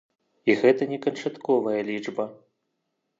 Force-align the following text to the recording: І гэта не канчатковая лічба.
І 0.51 0.53
гэта 0.61 0.87
не 0.93 0.97
канчатковая 1.03 1.75
лічба. 1.91 2.25